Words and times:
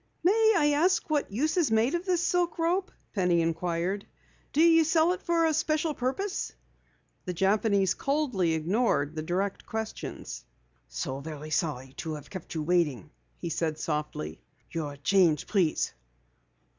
"May 0.23 0.55
I 0.57 0.71
ask 0.71 1.11
what 1.11 1.31
use 1.31 1.57
is 1.57 1.69
made 1.69 1.93
of 1.93 2.07
this 2.07 2.23
silk 2.23 2.57
rope?" 2.57 2.91
Penny 3.13 3.39
inquired. 3.39 4.03
"Do 4.51 4.59
you 4.59 4.83
sell 4.83 5.11
it 5.13 5.21
for 5.21 5.45
a 5.45 5.53
special 5.53 5.93
purpose?" 5.93 6.53
The 7.25 7.35
Japanese 7.35 7.93
coldly 7.93 8.53
ignored 8.55 9.13
the 9.15 9.21
direct 9.21 9.67
questions. 9.67 10.43
"So 10.89 11.19
very 11.19 11.51
sorry 11.51 11.93
to 11.97 12.15
have 12.15 12.31
kept 12.31 12.55
you 12.55 12.63
waiting," 12.63 13.11
he 13.37 13.49
said 13.49 13.77
softly. 13.77 14.41
"Your 14.71 14.97
change 14.97 15.45
please." 15.45 15.93